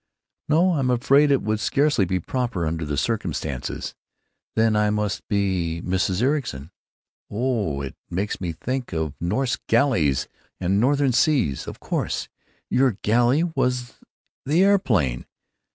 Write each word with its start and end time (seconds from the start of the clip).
'""No, 0.49 0.71
I'm 0.77 0.89
afraid 0.89 1.29
it 1.29 1.43
would 1.43 1.59
scarcely 1.59 2.05
be 2.05 2.19
proper, 2.19 2.65
under 2.65 2.85
the 2.85 2.97
circumstances. 2.97 3.93
Then 4.55 4.75
I 4.75 4.89
must 4.89 5.27
be 5.27 5.79
'Mrs. 5.85 6.23
Ericson.' 6.23 6.71
Ooh! 7.31 7.83
It 7.83 7.95
makes 8.09 8.41
me 8.41 8.51
think 8.51 8.93
of 8.93 9.13
Norse 9.19 9.59
galleys 9.69 10.27
and 10.59 10.79
northern 10.79 11.11
seas. 11.13 11.67
Of 11.67 11.79
course—your 11.79 12.97
galley 13.03 13.43
was 13.43 13.93
the 14.43 14.63
aeroplane.... 14.63 15.27